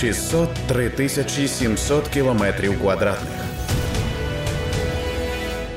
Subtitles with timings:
[0.00, 3.32] 603 тисячі 700 кілометрів квадратних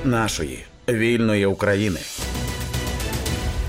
[0.04, 2.00] нашої вільної України.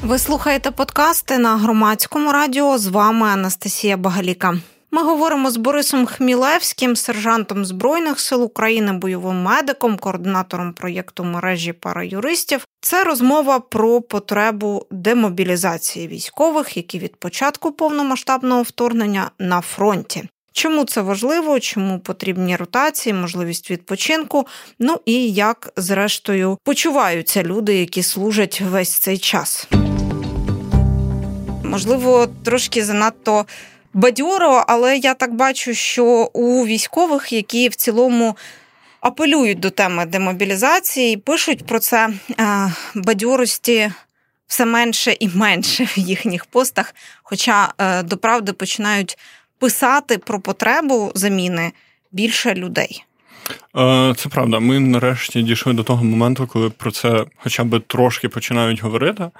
[0.02, 2.78] Ви слухаєте подкасти на громадському радіо.
[2.78, 4.58] З вами Анастасія Багаліка.
[4.90, 12.66] Ми говоримо з Борисом Хмілевським, сержантом Збройних сил України, бойовим медиком, координатором проєкту мережі параюристів.
[12.80, 20.28] Це розмова про потребу демобілізації військових, які від початку повномасштабного вторгнення на фронті.
[20.52, 24.46] Чому це важливо, чому потрібні ротації, можливість відпочинку?
[24.78, 29.68] Ну і як, зрештою, почуваються люди, які служать весь цей час?
[31.64, 33.46] Можливо, трошки занадто
[33.94, 38.36] бадьоро, але я так бачу, що у військових, які в цілому
[39.00, 42.08] апелюють до теми демобілізації, пишуть про це
[42.40, 43.92] е, бадьорості.
[44.46, 49.18] Все менше і менше в їхніх постах, хоча е, до правди починають
[49.60, 51.72] писати про потребу заміни
[52.12, 53.04] більше людей.
[53.76, 54.60] Е, це правда.
[54.60, 59.30] Ми нарешті дійшли до того моменту, коли про це хоча б трошки починають говорити.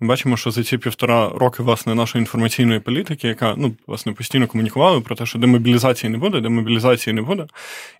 [0.00, 4.46] Ми бачимо, що за ці півтора роки власне нашої інформаційної політики, яка ну власне постійно
[4.46, 7.46] комунікувала про те, що демобілізації не буде, демобілізації не буде.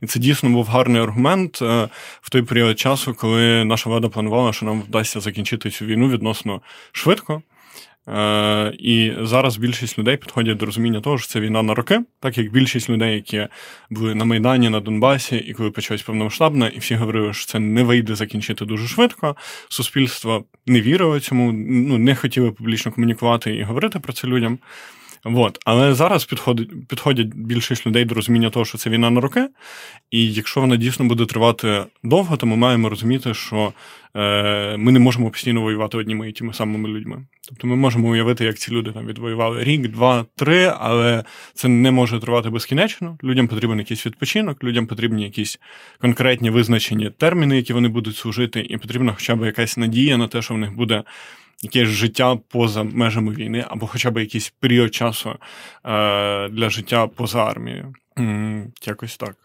[0.02, 1.88] І це дійсно був гарний аргумент е,
[2.20, 6.60] в той період часу, коли наша влада планувала, що нам вдасться закінчити цю війну відносно
[6.92, 7.42] швидко.
[8.08, 12.38] Е, І зараз більшість людей підходять до розуміння того, що це війна на роки, так
[12.38, 13.46] як більшість людей, які
[13.90, 17.82] були на Майдані, на Донбасі, і коли почалось повномасштабне, і всі говорили, що це не
[17.82, 19.36] вийде закінчити дуже швидко.
[19.68, 24.58] Суспільство не вірило цьому, ну не хотіло публічно комунікувати і говорити про це людям.
[25.24, 25.58] От.
[25.64, 29.48] Але зараз підходить, підходять більшість людей до розуміння того, що це війна на роки,
[30.10, 33.72] і якщо вона дійсно буде тривати довго, то ми маємо розуміти, що
[34.16, 37.26] е, ми не можемо постійно воювати одніми і тими самими людьми.
[37.48, 41.24] Тобто ми можемо уявити, як ці люди там відвоювали рік, два, три, але
[41.54, 43.18] це не може тривати безкінечно.
[43.24, 45.60] Людям потрібен якийсь відпочинок, людям потрібні якісь
[46.00, 50.42] конкретні визначені терміни, які вони будуть служити, і потрібна хоча б якась надія на те,
[50.42, 51.02] що в них буде
[51.62, 55.38] якесь життя поза межами війни, або хоча б якийсь період часу е,
[56.48, 57.94] для життя поза армією.
[58.86, 59.36] Якось так.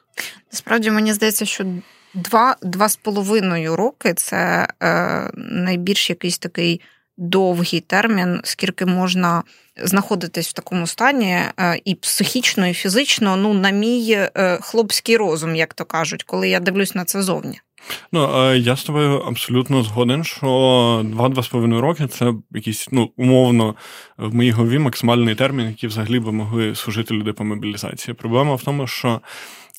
[0.52, 1.66] Насправді мені здається, що
[2.14, 6.82] два два з половиною роки це е, найбільш якийсь такий
[7.18, 9.44] довгий термін, скільки можна
[9.84, 15.56] знаходитись в такому стані е, і психічно, і фізично, ну, на мій е, хлопський розум,
[15.56, 17.62] як то кажуть, коли я дивлюсь на це зовні.
[18.12, 23.76] Ну, я з тобою абсолютно згоден, що два-два з половиною роки це якийсь, ну, умовно,
[24.18, 28.16] в моїй голові максимальний термін, який взагалі би могли служити люди по мобілізації.
[28.16, 29.22] Проблема в тому, що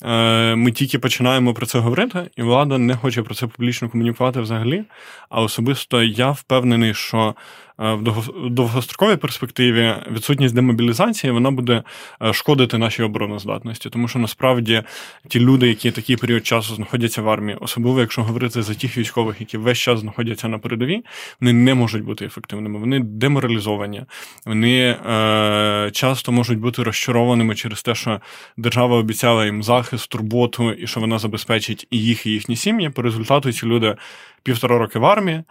[0.03, 4.41] е, ми тільки починаємо про це говорити, і влада не хоче про це публічно комунікувати
[4.41, 4.83] взагалі.
[5.29, 7.35] А особисто я впевнений, що
[7.81, 11.83] Е, в довгостроковій перспективі відсутність демобілізації вона буде
[12.21, 14.83] е, шкодити нашій обороноздатності, тому що насправді
[15.27, 19.41] ті люди, які такий період часу знаходяться в армії, особливо якщо говорити за тих військових,
[19.41, 21.03] які весь час знаходяться на передовій,
[21.41, 22.79] вони не можуть бути ефективними.
[22.79, 24.03] Вони деморалізовані,
[24.45, 28.21] вони е, часто можуть бути розчарованими через те, що
[28.57, 32.89] держава обіцяла їм захист, турботу і що вона забезпечить і їх, і їхні сім'ї.
[32.89, 33.95] По результату ці люди
[34.43, 35.43] півтора роки в армії.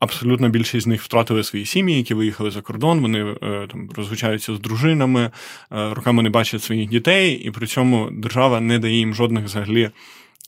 [0.00, 3.00] Абсолютно більшість з них втратили свої сім'ї, які виїхали за кордон.
[3.00, 5.30] Вони е, там розлучаються з дружинами, е,
[5.94, 9.90] роками не бачать своїх дітей, і при цьому держава не дає їм жодних взагалі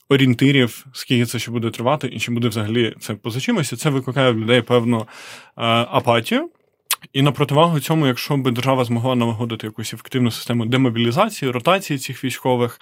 [0.09, 3.73] орієнтирів, скільки це ще буде тривати, і чи буде взагалі це поза чимось.
[3.73, 5.05] І Це викликає в людей певну е,
[5.91, 6.49] апатію.
[7.13, 12.23] І на противагу цьому, якщо би держава змогла налагодити якусь ефективну систему демобілізації, ротації цих
[12.23, 12.81] військових,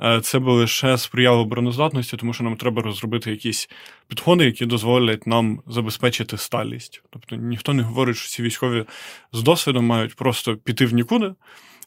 [0.00, 3.70] е, це би лише сприяло обороноздатності, тому що нам треба розробити якісь
[4.08, 7.02] підходи, які дозволять нам забезпечити сталість.
[7.10, 8.84] Тобто ніхто не говорить, що ці військові
[9.32, 11.32] з досвідом мають просто піти в нікуди.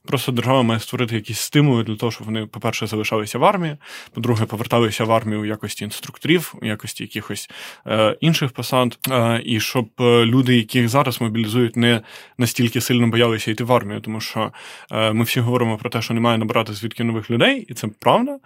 [0.06, 3.78] Просто держава має створити якісь стимули для того, щоб вони, по-перше, залишалися в армії,
[4.14, 7.50] по-друге, поверталися в армію у якості інструкторів, у якості якихось
[7.88, 12.02] е, інших посад, е, і щоб е, люди, яких зараз мобілізують, не
[12.38, 14.52] настільки сильно боялися йти в армію, тому що
[14.92, 18.38] е, ми всі говоримо про те, що немає набирати звідки нових людей, і це правда.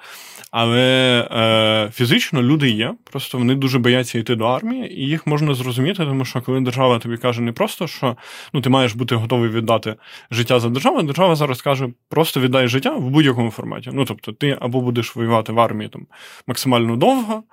[0.51, 5.53] Але е, фізично люди є, просто вони дуже бояться йти до армії, і їх можна
[5.53, 8.17] зрозуміти, тому що коли держава тобі каже не просто, що
[8.53, 9.95] ну ти маєш бути готовий віддати
[10.31, 13.89] життя за державу, держава зараз каже, просто віддай життя в будь-якому форматі.
[13.93, 16.07] Ну тобто, ти або будеш воювати в армії там
[16.47, 17.43] максимально довго.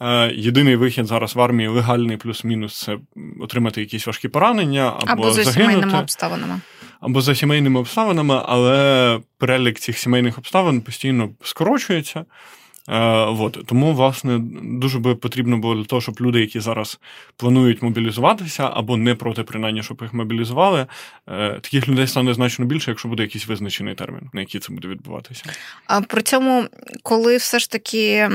[0.00, 2.98] Е, єдиний вихід зараз в армії легальний плюс-мінус це
[3.40, 6.60] отримати якісь важкі поранення, або, або за загинути, сімейними обставинами.
[7.00, 12.24] Або за сімейними обставинами, але перелік цих сімейних обставин постійно скорочується.
[12.90, 13.58] От.
[13.66, 16.98] Тому, власне, дуже би потрібно було для того, щоб люди, які зараз
[17.36, 20.86] планують мобілізуватися або не проти, принаймні, щоб їх мобілізували,
[21.60, 25.44] таких людей стане значно більше, якщо буде якийсь визначений термін, на який це буде відбуватися.
[25.86, 26.64] А при цьому,
[27.02, 28.30] коли все ж таки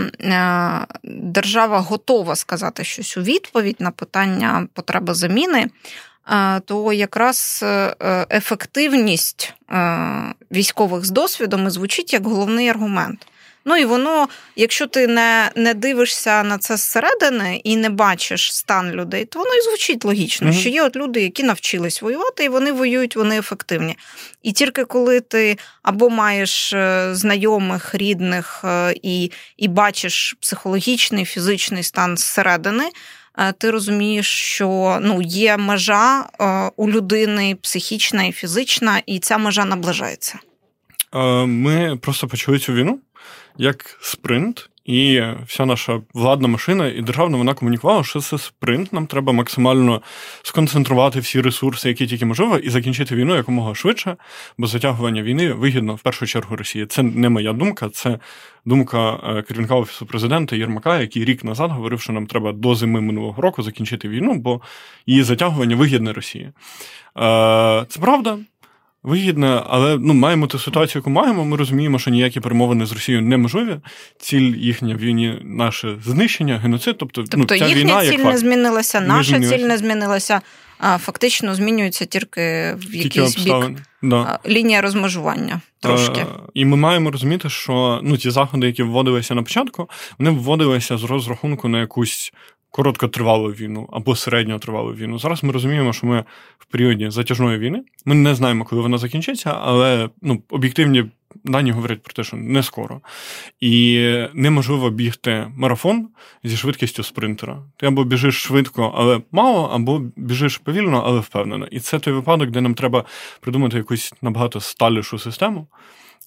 [1.03, 5.69] держава готова сказати щось у відповідь на питання потреби заміни
[6.65, 13.27] то якраз е, е, ефективність е, військових з досвідом і звучить як головний аргумент.
[13.65, 18.91] Ну і воно, якщо ти не не дивишся на це зсередини і не бачиш стан
[18.91, 20.59] людей, то воно і звучить логічно, mm-hmm.
[20.59, 23.97] що є от люди, які навчились воювати, і вони воюють, вони ефективні.
[24.44, 26.73] І тільки коли ти або маєш
[27.12, 28.65] знайомих, рідних
[29.03, 32.89] і, і бачиш психологічний, фізичний стан зсередини.
[33.38, 39.38] Е, ти розумієш, що ну є межа е, у людини психічна і фізична, і ця
[39.38, 40.39] межа наближається.
[41.15, 43.00] Е, ми просто почали цю війну
[43.57, 44.69] як спринт.
[44.85, 48.93] І вся наша владна машина і державна вона комунікувала, що це спринт.
[48.93, 50.01] Нам треба максимально
[50.43, 54.15] сконцентрувати всі ресурси, які тільки можливо, і закінчити війну якомога швидше,
[54.57, 56.85] бо затягування війни вигідно в першу чергу Росії.
[56.85, 58.19] Це не моя думка, це
[58.65, 63.01] думка е, керівника офісу президента Єрмака, який рік назад говорив, що нам треба до зими
[63.01, 64.61] минулого року закінчити війну, бо
[65.05, 66.45] її затягування вигідне Росії.
[66.45, 66.51] Е,
[67.89, 68.37] це правда
[69.05, 71.45] вигідне, але ну, маємо ту ситуацію, яку маємо.
[71.45, 73.77] Ми розуміємо, що ніякі перемовини з Росією неможливі.
[74.19, 76.97] Ціль їхня в війні наше знищення, геноцид.
[76.97, 79.57] Тобто, тобто ну, ця їхня війна, ціль як не змінилася, наша змінилася.
[79.57, 80.41] ціль не змінилася.
[80.79, 83.55] А фактично змінюється тільки в якийсь бік
[84.01, 84.39] да.
[84.47, 85.61] лінія розмежування.
[85.79, 86.21] Трошки.
[86.21, 90.97] Е, і ми маємо розуміти, що ну, ті заходи, які вводилися на початку, вони вводилися
[90.97, 92.33] з розрахунку на якусь
[92.75, 95.19] короткотривалу війну або середньотривалу війну.
[95.19, 96.24] Зараз ми розуміємо, що ми
[96.60, 97.83] в періоді затяжної війни.
[98.06, 101.06] Ми не знаємо, коли вона закінчиться, але ну, об'єктивні
[101.44, 103.01] дані говорять про те, що не скоро.
[103.60, 106.07] І неможливо бігти марафон
[106.44, 107.63] зі швидкістю спринтера.
[107.77, 111.68] Ти або біжиш швидко, але мало, або біжиш повільно, але впевнено.
[111.72, 113.06] І це той випадок, де нам треба
[113.39, 115.68] придумати якусь набагато сталішу систему.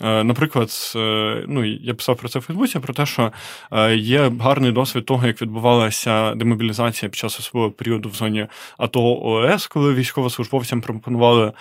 [0.03, 3.33] Е, наприклад, е, ну я писав про це в Фейсбуці, про те, що
[3.73, 8.47] е, є гарний досвід того, як відбувалася демобілізація під час свого періоду в зоні
[8.79, 11.53] АТО ОС, коли військовослужбовцям пропонували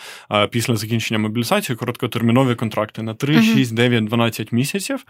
[0.50, 5.06] після закінчення мобілізації короткотермінові контракти на 3, 6, 9, 12 місяців.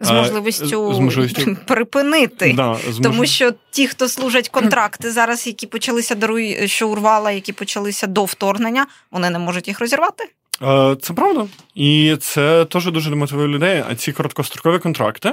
[0.00, 1.56] З можливістю, з можливістю...
[1.66, 7.30] припинити, да, з тому що ті, хто служать контракти зараз, які почалися даруй, що урвала,
[7.30, 10.24] які почалися до вторгнення, вони не можуть їх розірвати.
[10.62, 13.84] Е, це правда, і це теж дуже демотивує людей.
[13.90, 15.28] А ці короткострокові контракти,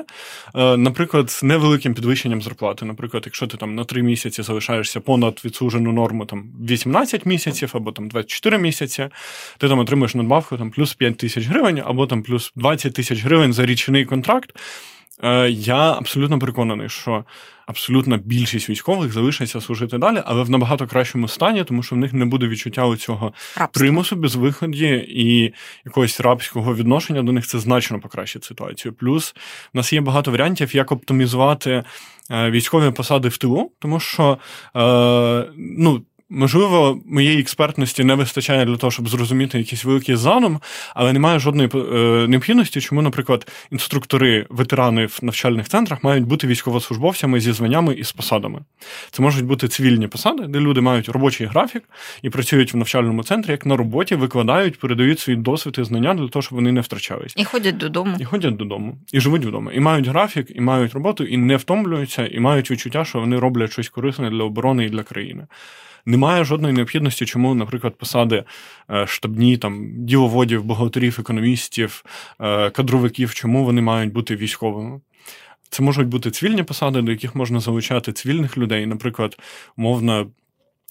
[0.56, 2.86] е, наприклад, з невеликим підвищенням зарплати.
[2.86, 7.92] Наприклад, якщо ти там на 3 місяці залишаєшся понад відсужену норму там 18 місяців або
[7.92, 9.08] там 24 місяці,
[9.58, 13.54] ти там отримуєш надбавку там плюс 5 тисяч гривень, або там плюс 20 тисяч гривень
[13.54, 14.54] за річний контракт.
[15.24, 17.26] Е, я абсолютно переконаний, що
[17.68, 22.14] абсолютна більшість військових залишиться служити далі, але в набагато кращому стані, тому що в них
[22.14, 23.34] не буде відчуття цього
[23.74, 25.54] примусу без виході і
[25.86, 28.94] якогось рабського відношення до них це значно покращить ситуацію.
[28.94, 29.36] Плюс
[29.74, 31.84] в нас є багато варіантів, як оптимізувати
[32.32, 34.38] е, військові посади в тилу, тому що
[34.76, 36.02] е, ну.
[36.30, 40.60] Можливо, моєї експертності не вистачає для того, щоб зрозуміти якийсь великий задум,
[40.96, 41.78] але немає жодної е,
[42.28, 48.12] необхідності, чому, наприклад, інструктори, ветерани в навчальних центрах мають бути військовослужбовцями зі званнями і з
[48.12, 48.62] посадами.
[49.12, 51.84] Це можуть бути цивільні посади, де люди мають робочий графік
[52.22, 56.28] і працюють в навчальному центрі, як на роботі, викладають, передають свій досвід і знання для
[56.28, 57.34] того, щоб вони не втрачались.
[57.38, 58.18] І ходять додому.
[58.20, 59.72] І ходять додому, і живуть вдома.
[59.74, 63.72] І мають графік, і мають роботу, і не втомлюються, і мають відчуття, що вони роблять
[63.72, 65.48] щось корисне для оборони і для країни
[66.06, 68.44] немає жодної необхідності, чому, наприклад, посади
[68.92, 72.06] е, штабні там діловодів, бухгалтерів, економістів,
[72.42, 75.00] е, кадровиків, чому вони мають бути військовими.
[75.70, 79.38] Це можуть бути цивільні посади, до яких можна залучати цивільних людей, наприклад,
[79.78, 80.26] умовна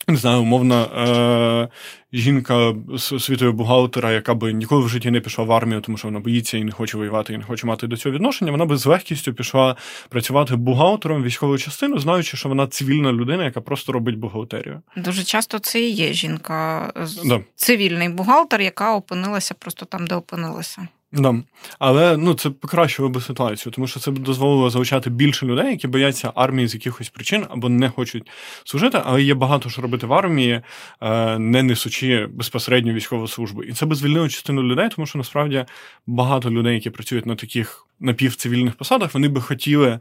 [0.09, 1.69] не знаю, умовна е,
[2.13, 6.21] жінка світового бухгалтера, яка би ніколи в житті не пішла в армію, тому що вона
[6.21, 8.51] боїться і не хоче воювати, і не хоче мати до цього відношення.
[8.51, 9.77] Вона би з легкістю пішла
[10.09, 14.83] працювати бухгалтером військової частини, знаючи, що вона цивільна людина, яка просто робить бухгалтерію.
[14.97, 16.93] Дуже часто це і є жінка,
[17.25, 17.41] да.
[17.57, 20.89] цивільний бухгалтер, яка опинилася просто там, де опинилася.
[21.15, 21.35] Да.
[21.79, 25.89] Але ну, це покращило би ситуацію, тому що це б дозволило залучати більше людей, які
[25.89, 28.31] бояться армії з якихось причин або не хочуть
[28.65, 30.61] служити, але є багато що робити в армії,
[31.01, 33.63] е, не несучи безпосередньо військову службу.
[33.63, 35.65] І це би звільнило частину людей, тому що насправді
[36.07, 40.01] багато людей, які працюють на таких напівцивільних посадах, вони би хотіли е,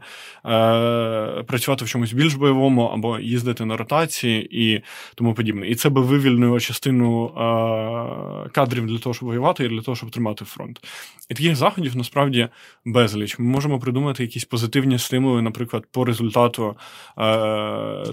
[1.42, 4.82] працювати в чомусь більш бойовому або їздити на ротації і
[5.14, 5.68] тому подібне.
[5.68, 7.30] І це би вивільнило частину е,
[8.52, 10.80] кадрів для того, щоб воювати, і для того, щоб тримати фронт.
[11.28, 12.48] І таких заходів насправді
[12.84, 13.38] безліч.
[13.38, 16.76] Ми можемо придумати якісь позитивні стимули, наприклад, по результату
[17.18, 17.24] е,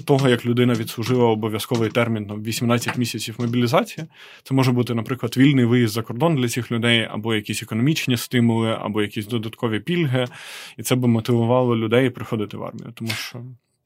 [0.05, 4.07] того, як людина відслужила обов'язковий термін там, 18 місяців мобілізації.
[4.43, 8.77] Це може бути, наприклад, вільний виїзд за кордон для цих людей, або якісь економічні стимули,
[8.81, 10.27] або якісь додаткові пільги.
[10.77, 13.39] І це би мотивувало людей приходити в армію, тому що.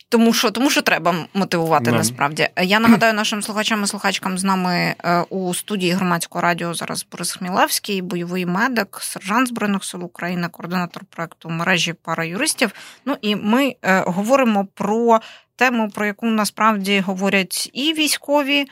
[0.10, 1.98] Тому що тому що треба мотивувати Не.
[1.98, 2.50] насправді.
[2.62, 7.32] Я нагадаю нашим слухачам і слухачкам з нами е, у студії громадського радіо зараз Борис
[7.32, 12.72] Хмілевський, бойовий медик, сержант збройних сил України, координатор проекту мережі параюристів.
[13.06, 15.20] Ну і ми е, говоримо про
[15.56, 18.66] тему, про яку насправді говорять і військові.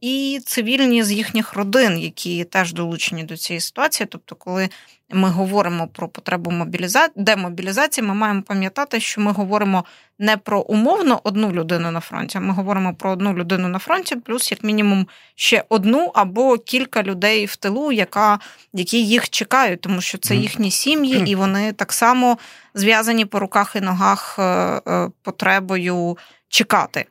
[0.00, 4.06] І цивільні з їхніх родин, які теж долучені до цієї ситуації.
[4.10, 4.68] Тобто, коли
[5.12, 7.08] ми говоримо про потребу мобіліза...
[7.16, 9.84] демобілізації, ми маємо пам'ятати, що ми говоримо
[10.18, 14.16] не про умовно одну людину на фронті, а ми говоримо про одну людину на фронті,
[14.16, 18.38] плюс як мінімум ще одну або кілька людей в тилу, яка,
[18.72, 22.38] які їх чекають, тому що це їхні сім'ї, і вони так само
[22.74, 27.06] зв'язані по руках і ногах е, е, потребою чекати.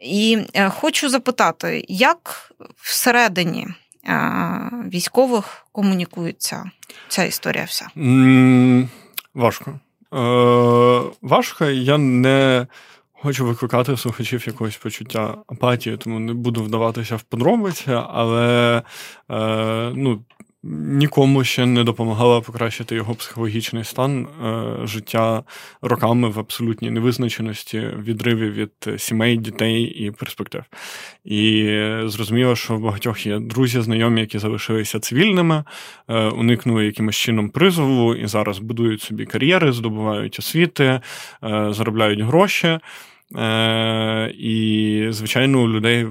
[0.00, 3.66] І е, хочу запитати, як всередині
[4.06, 6.70] е, військових комунікується
[7.08, 7.88] ця історія вся?
[9.34, 9.80] Важко.
[10.14, 12.66] Е, важко, я не
[13.12, 18.82] хочу викликати слухачів якогось почуття апатії, тому не буду вдаватися в подробиці, але
[19.30, 20.24] е, ну,
[20.72, 25.42] нікому ще не допомагало покращити його психологічний стан е, життя
[25.82, 30.64] роками в абсолютній невизначеності, відриві від сімей, дітей і перспектив.
[31.24, 31.64] І
[32.04, 35.64] зрозуміло, що в багатьох є друзі, знайомі, які залишилися цивільними,
[36.08, 41.00] е, уникнули якимось чином призову і зараз будують собі кар'єри, здобувають освіти, е,
[41.70, 42.78] заробляють гроші.
[44.38, 46.06] І, звичайно, у людей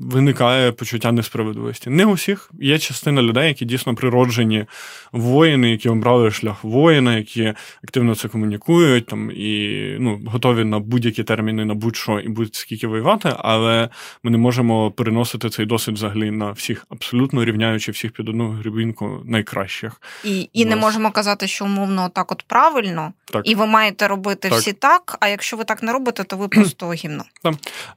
[0.00, 1.90] виникає почуття несправедливості.
[1.90, 2.50] Не у всіх.
[2.60, 4.64] Є частина людей, які дійсно природжені
[5.12, 7.52] воїни, які обрали шлях воїна, які
[7.84, 13.32] активно це комунікують там, і ну, готові на будь-які терміни, на будь-що і будь-скільки воювати,
[13.38, 13.88] але
[14.22, 19.20] ми не можемо переносити цей досвід взагалі на всіх, абсолютно рівняючи всіх під одну грибінку
[19.24, 20.00] найкращих.
[20.24, 23.42] І і не можемо казати, що умовно так от правильно, Так.
[23.44, 24.58] і ви маєте робити Так.
[24.58, 25.16] всі так.
[25.20, 27.24] А якщо ви так не робите, то ви просто гімно.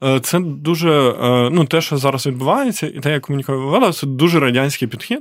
[0.03, 4.08] Е, Це дуже е, ну, те, що зараз відбувається, і те, як комунікує влада, це
[4.08, 5.20] дуже радянський підхід,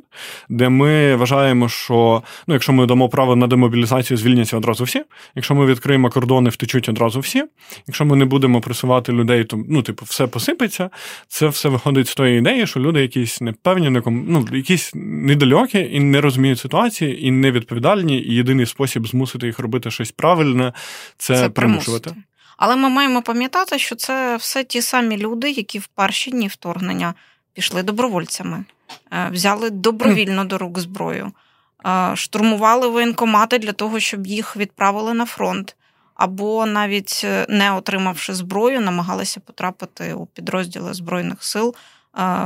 [0.49, 5.03] де ми вважаємо, що ну, якщо ми дамо право на демобілізацію, звільняться одразу всі.
[5.35, 7.45] Якщо ми відкриємо кордони, втечуть одразу всі.
[7.87, 10.91] Якщо ми не будемо пресувати людей, то ну, типу, все посипеться.
[11.29, 14.25] Це все виходить з тої ідеї, що люди якісь непевні, неком...
[14.29, 18.19] ну, якісь недалекі і не розуміють ситуації, і невідповідальні.
[18.19, 20.73] І єдиний спосіб змусити їх робити щось правильне
[21.17, 22.11] це, Це примушувати.
[22.11, 22.32] примусити.
[22.57, 27.15] Але ми маємо пам'ятати, що це все ті самі люди, які в перші дні вторгнення
[27.53, 28.65] пішли добровольцями,
[29.13, 31.33] е, взяли добровільно до рук зброю,
[31.87, 35.77] е, штурмували воєнкомати для того, щоб їх відправили на фронт,
[36.15, 41.75] або навіть е, не отримавши зброю, намагалися потрапити у підрозділи Збройних сил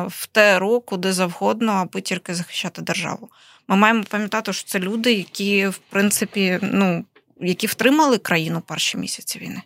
[0.07, 3.29] в ТРО, куди завгодно, аби тільки захищати державу.
[3.69, 7.05] Ми маємо пам'ятати, що це люди, які, в принципі, ну.
[7.41, 9.63] Які втримали країну перші місяці війни,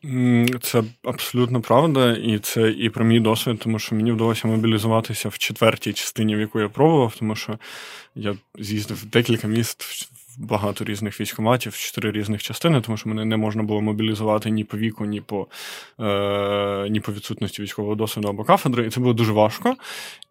[0.63, 5.39] Це абсолютно правда, і це і про мій досвід, тому що мені вдалося мобілізуватися в
[5.39, 7.59] четвертій частині, в яку я пробував, тому що
[8.15, 9.85] я з'їздив декілька міст
[10.39, 14.79] багато різних військоматів, чотири різних частини, тому що мене не можна було мобілізувати ні по
[14.79, 15.47] віку, ні по
[16.01, 18.87] е, ні по відсутності військового досвіду або кафедри.
[18.87, 19.77] І це було дуже важко.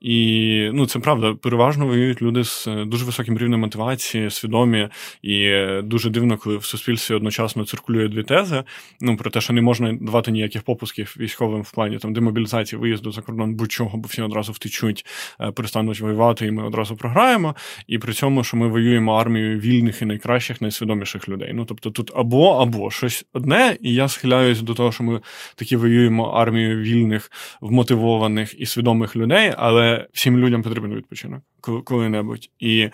[0.02, 4.90] І ну, це правда, переважно воюють люди з е, дуже високим рівнем мотивації, свідомі,
[5.22, 8.64] і е, дуже дивно, коли в суспільстві одночасно циркулює дві тези.
[9.02, 13.12] Ну про те, що не можна давати ніяких попусків військовим в плані там демобілізації, виїзду
[13.12, 15.06] за кордон будь-чого, бо всі одразу втечуть,
[15.42, 17.56] е, перестануть воювати, і ми одразу програємо.
[17.88, 21.52] І при цьому, що ми воюємо армією вільних і найкращих, найсвідоміших людей.
[21.54, 25.22] Ну тобто тут або або щось одне, і я схиляюсь до того, що ми
[25.56, 27.32] таки воюємо армією вільних,
[27.62, 32.50] вмотивованих і свідомих людей, але всім людям потрібен відпочинок коли- коли-небудь.
[32.60, 32.90] І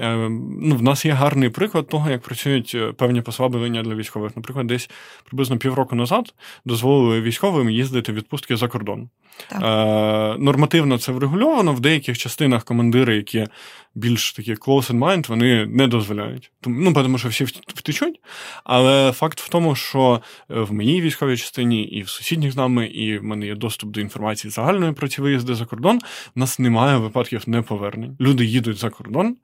[0.00, 0.28] е,
[0.60, 4.36] ну, в нас є гарний приклад того, як працюють е, певні послаблення для військових.
[4.36, 4.90] Наприклад, десь
[5.24, 9.08] приблизно півроку назад дозволили військовим їздити в відпустки за кордон.
[9.48, 9.62] Так.
[9.62, 11.72] Е, нормативно це врегульовано.
[11.72, 13.46] В деяких частинах командири, які
[13.94, 16.52] більш такі close in mind, вони не дозволяють.
[16.66, 18.20] Ну, тому що всі втечуть.
[18.64, 22.86] Але факт в тому, що е, в моїй військовій частині і в сусідніх з нами,
[22.86, 25.98] і в мене є доступ до інформації загальної про ці виїзди за кордон.
[26.34, 28.16] В нас немає випадків неповернень.
[28.20, 29.36] Люди їдуть за кордон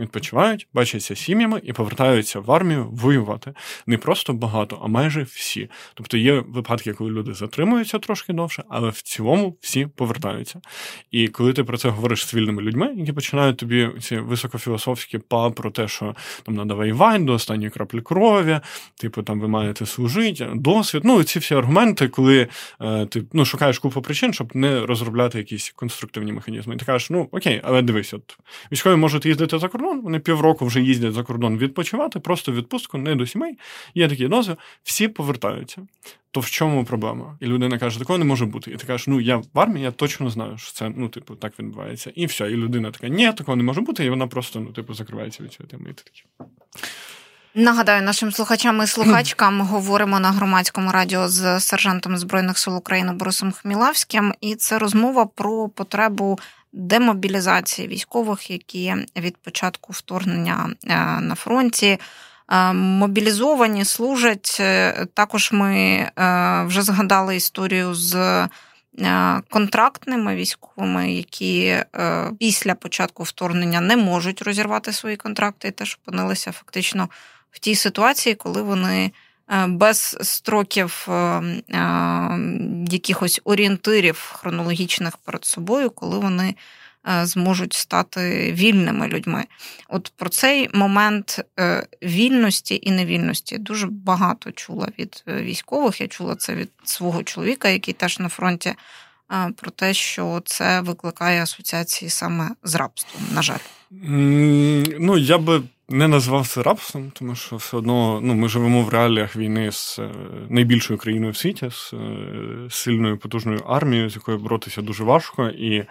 [0.00, 3.54] відпочивають, бачаться сім'ями і повертаються в армію воювати.
[3.86, 5.70] Не просто багато, а майже всі.
[5.94, 10.60] Тобто є випадки, коли люди затримуються трошки довше, але в цілому всі повертаються.
[11.10, 15.50] І коли ти про це говориш з вільними людьми, які починають тобі ці високофілософські па
[15.50, 18.60] про те, що там надо воювати до останньої краплі крові,
[19.00, 21.02] типу там ви маєте служити, досвід.
[21.04, 22.48] Ну, ці всі аргументи, коли
[22.80, 26.74] е, ти ну, шукаєш купу причин, щоб не розробляти якісь конструктивні механізми.
[26.74, 28.38] І ти кажеш, ну окей, але дивись, от
[28.72, 33.14] військові можуть їздити за кордон вони півроку вже їздять за кордон відпочивати, просто відпустку, не
[33.14, 33.58] до сімей.
[33.94, 35.82] Є такі дозвіл, всі повертаються.
[36.32, 37.36] То в чому проблема?
[37.40, 38.70] І людина каже, такого не може бути.
[38.70, 41.58] І ти кажеш, ну я в армії, я точно знаю, що це ну, типу, так
[41.58, 42.12] відбувається.
[42.14, 42.50] І все.
[42.50, 45.52] І людина така, ні, такого не може бути, і вона просто ну, типу, закривається від
[45.52, 45.90] цієї теми.
[45.90, 46.24] І такі.
[47.54, 53.52] Нагадаю, нашим слухачам і слухачкам говоримо на громадському радіо з сержантом Збройних сил України Борисом
[53.52, 56.38] Хмілавським, і це розмова про потребу
[56.72, 61.98] демобілізації військових, які від початку вторгнення е, на фронті.
[62.50, 64.56] Е, мобілізовані служать.
[64.60, 66.06] Е, також ми
[66.66, 68.48] вже згадали історію з
[69.48, 71.76] контрактними військовими, які
[72.38, 77.08] після початку вторгнення не можуть розірвати свої контракти, і теж опинилися фактично
[77.50, 79.12] в тій ситуації, коли вони Е,
[79.68, 81.62] без строків е, е,
[82.90, 86.54] якихось орієнтирів хронологічних перед собою, коли вони
[87.22, 89.44] зможуть стати вільними людьми.
[89.88, 91.40] От про цей момент
[92.02, 96.00] вільності і невільності дуже багато чула від військових.
[96.00, 98.74] Я чула це від свого чоловіка, який теж на фронті.
[99.56, 103.64] Про те, що це викликає асоціації саме з рабством, на жаль,
[105.00, 108.88] ну я би не назвав це рабством, тому що все одно ну, ми живемо в
[108.88, 110.10] реаліях війни з е,
[110.48, 111.96] найбільшою країною в світі, з е,
[112.70, 115.48] сильною потужною армією, з якою боротися дуже важко.
[115.48, 115.84] І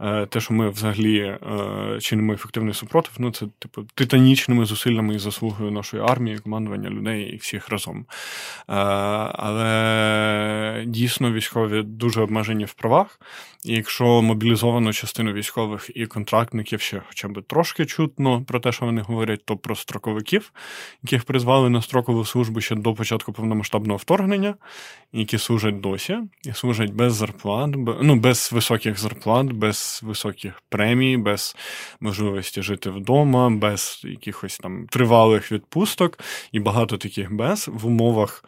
[0.00, 1.38] е, те, що ми взагалі
[2.00, 7.36] чинимо ефективний супротив, ну це типу титанічними зусиллями і заслугою нашої армії, командування людей і
[7.36, 8.06] всіх разом.
[9.32, 13.20] Але дійсно військові дуже обмежені в правах.
[13.64, 18.86] І якщо мобілізовано частину військових і контрактників ще хоча б трошки чутно про те, що
[18.86, 20.52] вони говорять, то про строковиків,
[21.02, 24.54] яких призвали на строкову службу ще до початку повномасштабного вторгнення,
[25.12, 27.70] які служать досі, і служать без зарплат,
[28.02, 31.56] ну, без високих зарплат, без високих премій, без
[32.00, 36.18] можливості жити вдома, без якихось там тривалих відпусток,
[36.52, 38.44] і багато таких без в умовах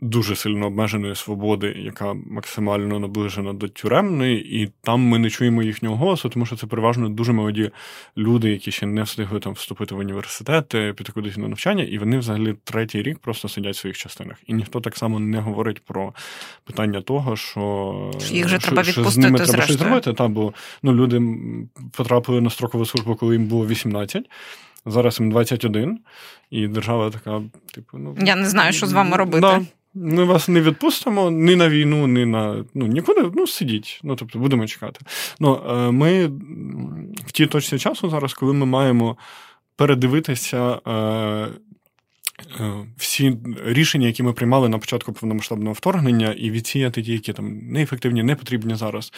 [0.00, 5.96] дуже сильно обмеженої свободи, яка максимально наближена до тюремної, і там ми не чуємо їхнього
[5.96, 7.70] голосу, тому що це переважно дуже молоді
[8.16, 12.18] люди, які ще не встигли там вступити в університет, піти кудись на навчання, і вони
[12.18, 14.36] взагалі третій рік просто сидять в своїх частинах.
[14.46, 16.12] І ніхто так само не говорить про
[16.64, 20.12] питання того, що їх же треба відпустити з ними треба щось зробити.
[20.12, 21.22] Та, бо ну, люди
[21.92, 24.30] потрапили на строкову службу, коли їм було 18.
[24.86, 25.98] Зараз їм 21,
[26.50, 27.42] і держава така,
[27.74, 29.40] типу, ну я не знаю, що з вами робити.
[29.40, 29.60] Да,
[29.94, 33.30] ми вас не відпустимо ні на війну, ні на ну нікуди.
[33.34, 34.00] Ну сидіть.
[34.02, 35.00] Ну тобто будемо чекати.
[35.40, 36.26] Ну е, ми
[37.26, 39.16] в тій точці часу зараз, коли ми маємо
[39.76, 40.80] передивитися.
[40.86, 41.48] Е,
[42.60, 47.58] е, всі рішення, які ми приймали на початку повномасштабного вторгнення, і відсіяти ті, які там
[47.58, 49.12] неефективні, не потрібні зараз.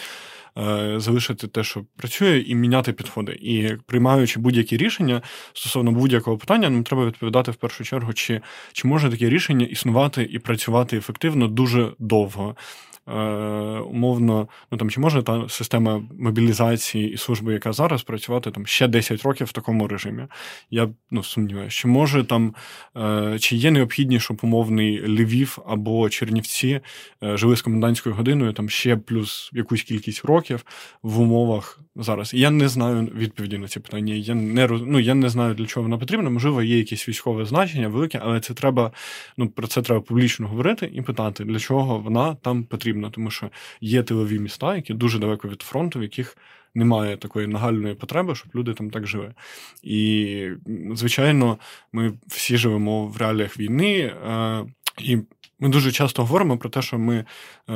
[0.58, 3.32] Е, залишити те, що працює, і міняти підходи.
[3.32, 8.40] І приймаючи будь-які рішення стосовно будь-якого питання, нам треба відповідати в першу чергу, чи,
[8.72, 12.56] чи може таке рішення існувати і працювати ефективно дуже довго.
[13.08, 13.12] Е,
[13.80, 18.88] умовно, ну там чи може та система мобілізації і служби, яка зараз працювати там ще
[18.88, 20.22] 10 років в такому режимі?
[20.70, 22.54] Я ну, сумніваюся, чи може там
[22.96, 26.80] е, чи є необхідність, щоб умовний Львів або Чернівці
[27.22, 30.64] е, жили з комендантською годиною там ще плюс якусь кількість років
[31.02, 32.34] в умовах зараз?
[32.34, 34.14] Я не знаю відповіді на ці питання.
[34.14, 36.30] Я не ну, я не знаю, для чого вона потрібна.
[36.30, 38.92] Можливо, є якесь військове значення велике, але це треба.
[39.36, 43.30] Ну про це треба публічно говорити і питати, для чого вона там потрібна потрібно, тому
[43.30, 43.50] що
[43.80, 46.36] є тилові міста, які дуже далеко від фронту, в яких
[46.74, 49.34] немає такої нагальної потреби, щоб люди там так жили.
[49.82, 50.48] І,
[50.94, 51.58] звичайно,
[51.92, 53.98] ми всі живемо в реаліях війни.
[54.00, 54.64] Е,
[54.98, 55.18] і
[55.60, 57.24] ми дуже часто говоримо про те, що ми
[57.70, 57.74] е,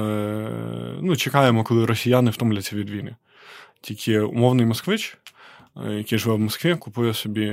[1.03, 3.17] ну, чекаємо, коли росіяни втомляться від війни.
[3.81, 5.19] Тільки умовний москвич,
[5.87, 7.51] е, який живе в Москві, купує собі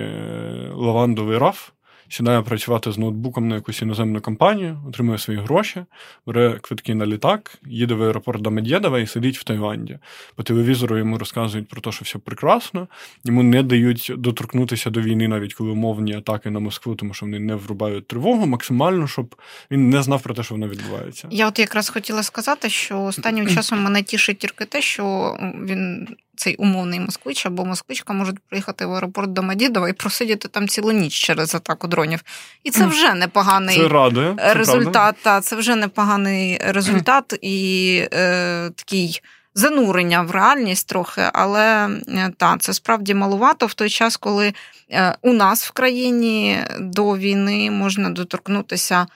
[0.73, 1.71] лавандовий раф
[2.13, 5.85] сідає працювати з ноутбуком на якусь іноземну компанію, отримує свої гроші,
[6.25, 9.99] бере квитки на літак, їде в аеропорт до Медєдова і сидить в Таїланді.
[10.35, 12.87] По телевізору йому розказують про те, що все прекрасно,
[13.23, 17.39] йому не дають доторкнутися до війни, навіть коли умовні атаки на Москву, тому що вони
[17.39, 19.35] не врубають тривогу, максимально, щоб
[19.71, 21.27] він не знав про те, що воно відбувається.
[21.31, 25.35] Я от якраз хотіла сказати, що останнім часом мене тішить тільки те, що
[25.67, 30.67] він цей умовний москвич або москвичка можуть приїхати в аеропорт до Мадідова і просидіти там
[30.67, 32.23] цілу ніч через атаку дронів.
[32.63, 35.15] І це вже непоганий це радує, це результат.
[35.21, 39.21] Та, це вже непоганий результат і е, такий.
[39.55, 44.53] Занурення в реальність трохи, але е, та це справді малувато в той час, коли
[44.91, 49.07] е, у нас в країні до війни можна доторкнутися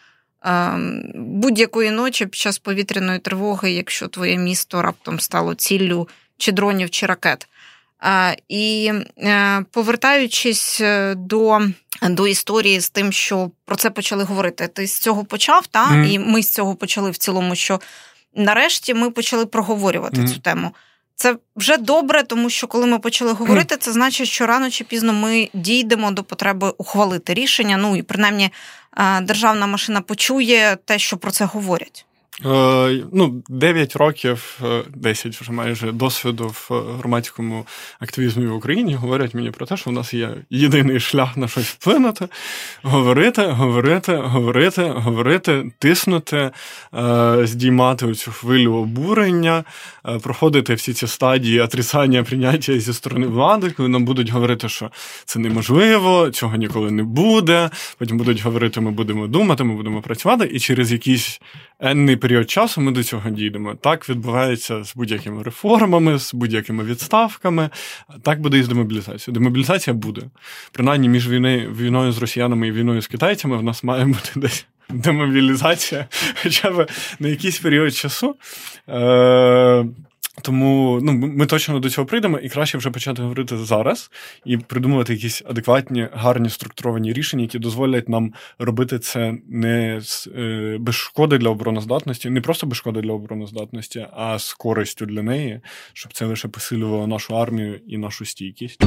[0.44, 6.89] ем, будь-якої ночі під час повітряної тривоги, якщо твоє місто раптом стало ціллю чи дронів,
[6.89, 7.47] чи ракет.
[8.50, 11.60] І е, повертаючись е, до
[12.02, 15.88] до історії з тим, що про це почали говорити, ти з цього почав, та?
[15.88, 16.12] Mm.
[16.12, 17.80] і ми з цього почали в цілому, що
[18.36, 20.28] нарешті ми почали проговорювати mm.
[20.28, 20.71] цю тему.
[21.15, 25.13] Це вже добре, тому що коли ми почали говорити, це значить, що рано чи пізно
[25.13, 27.78] ми дійдемо до потреби ухвалити рішення.
[27.78, 28.50] Ну і принаймні
[29.21, 32.06] державна машина почує те, що про це говорять.
[32.45, 34.60] Е, ну, 9 років,
[34.95, 37.65] 10 е, вже майже досвіду в громадському
[38.00, 41.65] активізмі в Україні говорять мені про те, що в нас є єдиний шлях на щось
[41.65, 42.28] вплинути,
[42.84, 46.52] говорити, говорити, говорити, говорити, тиснути,
[46.93, 49.63] е, здіймати цю хвилю обурення,
[50.21, 54.91] проходити всі ці стадії отрицання прийняття зі сторони влади, коли нам будуть говорити, що
[55.26, 57.69] це неможливо, цього ніколи не буде.
[57.97, 61.39] Потім будуть говорити, ми будемо думати, ми будемо працювати, і через якийсь
[61.80, 63.76] енний період часу ми до цього дійдемо.
[63.76, 67.70] Так відбувається з будь-якими реформами, з будь-якими відставками.
[68.22, 69.40] Так буде і з демобілізацією.
[69.40, 70.22] Демобілізація буде.
[70.72, 74.66] Принаймні, між війни, війною з росіянами і війною з китайцями в нас має бути десь.
[74.90, 76.08] Демобілізація,
[76.44, 76.88] хоча б
[77.20, 78.36] на якийсь період часу.
[78.90, 79.86] Е,
[80.41, 84.12] тому ну, ми точно до цього прийдемо, і краще вже почати говорити зараз
[84.45, 90.78] і придумувати якісь адекватні, гарні структуровані рішення, які дозволять нам робити це не з, е,
[90.80, 95.62] без шкоди для обороноздатності, не просто без шкоди для обороноздатності, а з користю для неї,
[95.93, 98.84] щоб це лише посилювало нашу армію і нашу стійкість.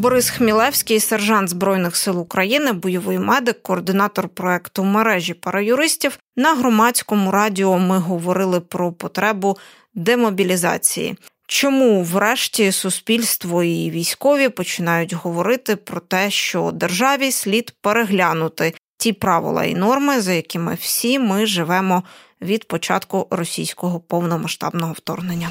[0.00, 6.18] Борис Хмілевський, сержант Збройних сил України, бойовий медик, координатор проекту мережі параюристів.
[6.36, 9.58] На громадському радіо ми говорили про потребу
[9.94, 11.16] демобілізації.
[11.46, 19.64] Чому, врешті, суспільство і військові починають говорити про те, що державі слід переглянути ті правила
[19.64, 22.02] і норми, за якими всі ми живемо
[22.42, 25.50] від початку російського повномасштабного вторгнення?